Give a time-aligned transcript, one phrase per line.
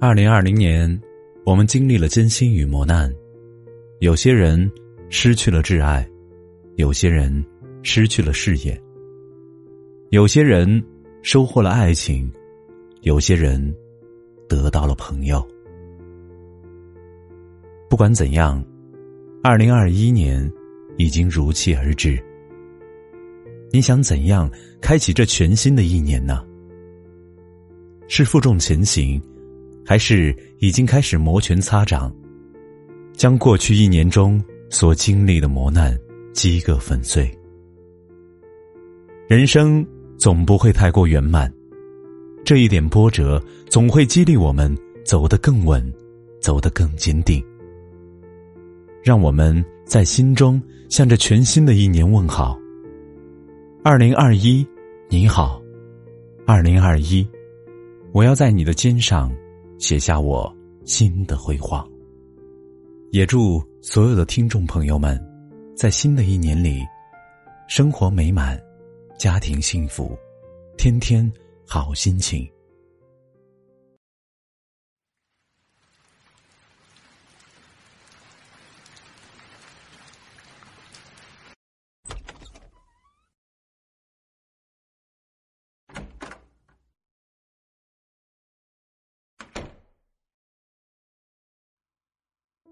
[0.00, 1.00] 二零二零年，
[1.46, 3.12] 我们经历了艰辛与磨难，
[4.00, 4.70] 有些人
[5.08, 6.06] 失去了挚爱，
[6.76, 7.44] 有些人
[7.82, 8.78] 失去了事业，
[10.10, 10.82] 有些人
[11.22, 12.30] 收获了爱情，
[13.02, 13.74] 有些人
[14.48, 15.46] 得到了朋友。
[17.88, 18.62] 不管怎样，
[19.42, 20.50] 二零二一年
[20.98, 22.22] 已经如期而至。
[23.70, 24.50] 你想怎样
[24.80, 26.44] 开启这全新的一年呢？
[28.06, 29.20] 是负重前行，
[29.84, 32.14] 还是已经开始摩拳擦掌，
[33.12, 35.96] 将过去一年中所经历的磨难
[36.32, 37.30] 击个粉碎？
[39.28, 39.86] 人生
[40.16, 41.52] 总不会太过圆满，
[42.44, 45.92] 这一点波折总会激励我们走得更稳，
[46.40, 47.42] 走得更坚定。
[49.02, 52.58] 让我们在心中向着全新的一年问好。
[53.82, 54.66] 二零二一，
[55.10, 55.62] 你好，
[56.46, 57.26] 二零二一。
[58.12, 59.30] 我要在你的肩上
[59.84, 60.50] 写下我
[60.86, 61.86] 新的辉煌。
[63.12, 65.22] 也祝所有的听众朋友们，
[65.76, 66.80] 在新的一年里，
[67.68, 68.58] 生活美满，
[69.18, 70.16] 家庭幸福，
[70.78, 71.30] 天天
[71.66, 72.50] 好心情。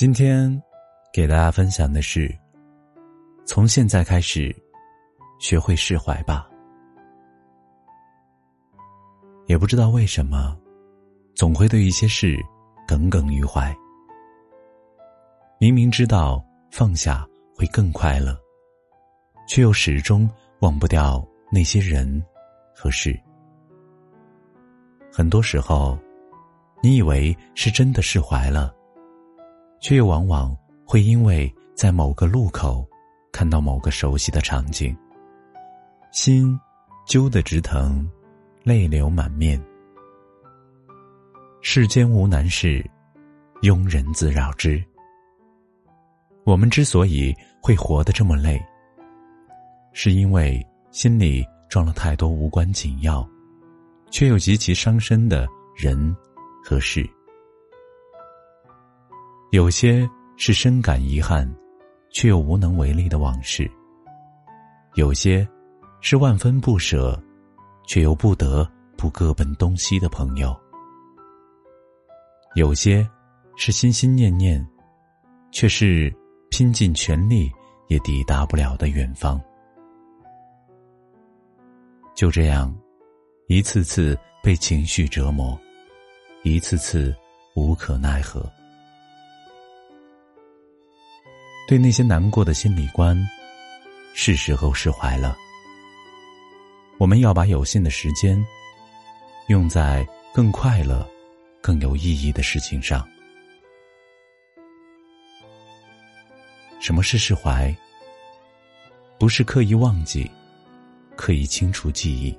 [0.00, 0.50] 今天
[1.12, 2.34] 给大家分享的是：
[3.44, 4.50] 从现在开始，
[5.38, 6.48] 学会释怀吧。
[9.44, 10.56] 也不知道为什么，
[11.34, 12.34] 总会对一些事
[12.88, 13.76] 耿耿于怀。
[15.58, 18.34] 明明知道放下会更快乐，
[19.46, 20.26] 却又始终
[20.60, 21.22] 忘不掉
[21.52, 22.24] 那些人
[22.74, 23.14] 和事。
[25.12, 25.98] 很多时候，
[26.82, 28.74] 你以为是真的释怀了。
[29.80, 32.86] 却又往往会因为在某个路口
[33.32, 34.96] 看到某个熟悉的场景，
[36.12, 36.58] 心
[37.06, 38.08] 揪得直疼，
[38.62, 39.60] 泪流满面。
[41.62, 42.84] 世间无难事，
[43.62, 44.82] 庸人自扰之。
[46.44, 48.60] 我们之所以会活得这么累，
[49.92, 53.26] 是因为心里装了太多无关紧要，
[54.10, 55.46] 却又极其伤身的
[55.76, 56.14] 人
[56.64, 57.08] 和事。
[59.50, 61.52] 有些是深感遗憾，
[62.10, 63.64] 却又无能为力的往事；
[64.94, 65.46] 有些
[66.00, 67.20] 是万分不舍，
[67.84, 70.52] 却又不得不各奔东西的朋友；
[72.54, 73.04] 有些
[73.56, 74.64] 是心心念念，
[75.50, 76.14] 却是
[76.48, 77.50] 拼尽全力
[77.88, 79.40] 也抵达不了的远方。
[82.14, 82.72] 就这样，
[83.48, 85.58] 一次次被情绪折磨，
[86.44, 87.12] 一次次
[87.56, 88.48] 无可奈何。
[91.70, 93.16] 对那些难过的心理关，
[94.12, 95.38] 是时候释怀了。
[96.98, 98.44] 我们要把有限的时间，
[99.46, 100.04] 用在
[100.34, 101.08] 更快乐、
[101.62, 103.08] 更有意义的事情上。
[106.80, 107.72] 什么是释怀？
[109.16, 110.28] 不是刻意忘记、
[111.14, 112.36] 刻意清除记忆，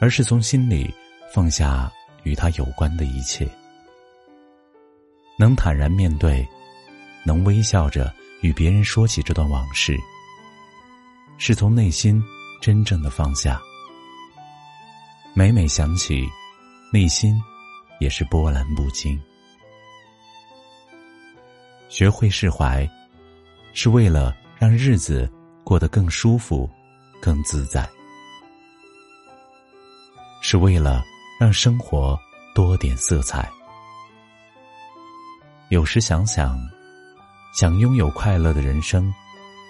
[0.00, 0.90] 而是从心里
[1.30, 3.46] 放下与他有关的一切，
[5.38, 6.42] 能坦然面对。
[7.26, 9.98] 能微笑着与别人说起这段往事，
[11.38, 12.22] 是从内心
[12.62, 13.60] 真正的放下。
[15.34, 16.24] 每每想起，
[16.92, 17.36] 内心
[17.98, 19.20] 也是波澜不惊。
[21.88, 22.88] 学会释怀，
[23.74, 25.28] 是为了让日子
[25.64, 26.70] 过得更舒服、
[27.20, 27.88] 更自在，
[30.42, 31.02] 是为了
[31.40, 32.16] 让生活
[32.54, 33.50] 多点色彩。
[35.70, 36.56] 有时想想。
[37.58, 39.10] 想拥有快乐的人生，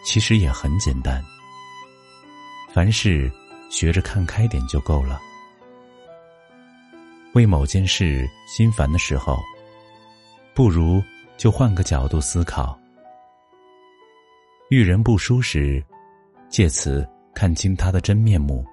[0.05, 1.25] 其实也很简单。
[2.69, 3.31] 凡事
[3.71, 5.21] 学着看开点就够了。
[7.35, 9.39] 为某件事心烦的时候，
[10.53, 11.01] 不如
[11.37, 12.77] 就换个角度思考。
[14.69, 15.81] 遇人不淑时，
[16.49, 18.67] 借此看清他的真面目，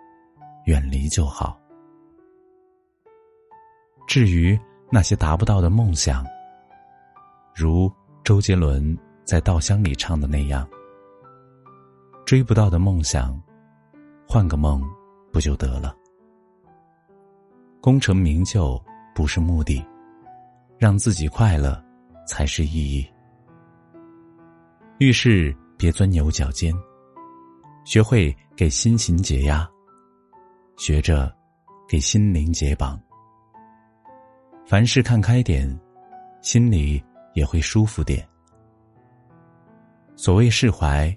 [0.65, 1.56] 远离就好。
[4.07, 6.25] 至于那些达不到的梦想，
[7.54, 7.92] 如
[8.24, 10.67] 周杰伦在《稻香》里唱的那样，
[12.25, 13.41] 追不到的梦想，
[14.27, 14.83] 换个梦
[15.31, 15.95] 不就得了？
[17.81, 18.81] 功成名就
[19.15, 19.85] 不是目的，
[20.77, 21.81] 让自己快乐
[22.27, 23.07] 才是意义。
[24.99, 26.73] 遇事别钻牛角尖，
[27.85, 29.69] 学会给心情解压，
[30.77, 31.33] 学着
[31.87, 32.99] 给心灵解绑。
[34.65, 35.79] 凡事看开点，
[36.41, 37.03] 心里
[37.33, 38.25] 也会舒服点。
[40.15, 41.15] 所谓释怀，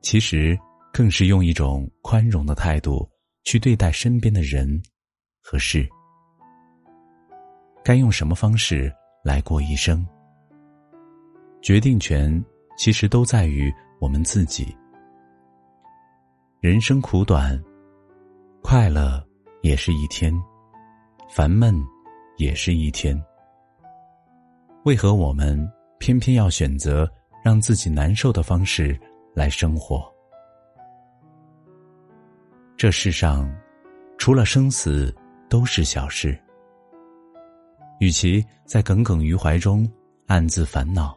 [0.00, 0.58] 其实
[0.92, 3.08] 更是用一种宽容的态度
[3.44, 4.82] 去对待身边的人。
[5.46, 5.86] 和事，
[7.84, 8.90] 该用什么方式
[9.22, 10.02] 来过一生？
[11.60, 12.42] 决定权
[12.78, 13.70] 其实都在于
[14.00, 14.74] 我们自己。
[16.60, 17.62] 人生苦短，
[18.62, 19.22] 快乐
[19.60, 20.32] 也是一天，
[21.28, 21.74] 烦闷
[22.38, 23.14] 也是一天。
[24.86, 27.06] 为何我们偏偏要选择
[27.44, 28.98] 让自己难受的方式
[29.34, 30.04] 来生活？
[32.76, 33.48] 这世上，
[34.18, 35.14] 除了生死。
[35.46, 36.36] 都是小事，
[38.00, 39.88] 与其在耿耿于怀中
[40.26, 41.16] 暗自烦恼，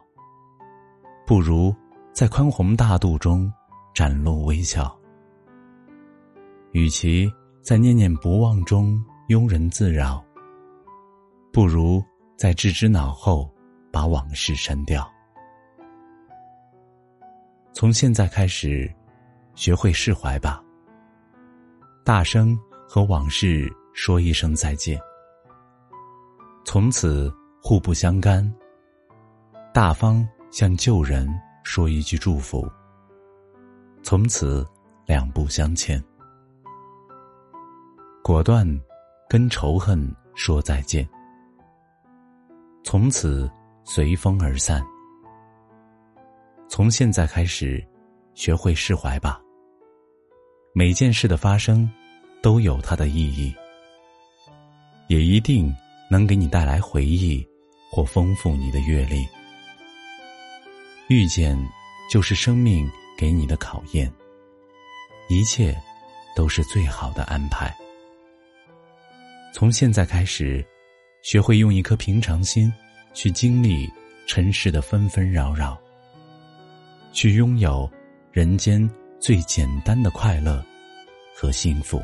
[1.26, 1.74] 不如
[2.12, 3.52] 在宽宏大度中
[3.92, 4.84] 展露微笑；
[6.70, 7.28] 与其
[7.62, 10.24] 在念念不忘中庸人自扰，
[11.52, 12.00] 不如
[12.36, 13.52] 在置之脑后
[13.90, 15.10] 把往事删掉。
[17.78, 18.92] 从现在开始，
[19.54, 20.60] 学会释怀吧，
[22.04, 22.58] 大声
[22.88, 23.72] 和往事。
[23.92, 25.00] 说一声再见，
[26.64, 27.32] 从此
[27.62, 28.52] 互不相干。
[29.72, 31.28] 大方向旧人
[31.62, 32.68] 说一句祝福，
[34.02, 34.66] 从此
[35.06, 36.02] 两不相欠。
[38.24, 38.66] 果断
[39.28, 41.08] 跟仇恨说再见，
[42.82, 43.48] 从此
[43.84, 44.84] 随风而散。
[46.68, 47.82] 从现在开始，
[48.34, 49.40] 学会释怀吧。
[50.74, 51.90] 每件事的发生，
[52.42, 53.54] 都有它的意义。
[55.08, 55.74] 也一定
[56.10, 57.44] 能给你带来回忆，
[57.90, 59.26] 或丰富你的阅历。
[61.08, 61.58] 遇见，
[62.12, 64.12] 就是生命给你的考验。
[65.30, 65.74] 一切，
[66.36, 67.74] 都是最好的安排。
[69.54, 70.64] 从现在开始，
[71.22, 72.70] 学会用一颗平常心，
[73.14, 73.90] 去经历
[74.26, 75.80] 尘世的纷纷扰扰，
[77.12, 77.90] 去拥有
[78.32, 78.88] 人间
[79.18, 80.64] 最简单的快乐
[81.34, 82.02] 和幸福。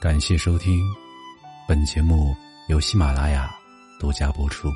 [0.00, 0.80] 感谢收听，
[1.68, 2.34] 本节目
[2.68, 3.54] 由喜马拉雅
[3.98, 4.68] 独家播出。